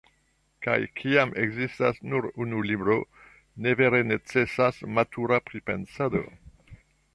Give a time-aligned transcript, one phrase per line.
[0.67, 2.97] Kaj kiam ekzistas nur unu libro,
[3.67, 6.27] ne vere necesas “matura pripensado”.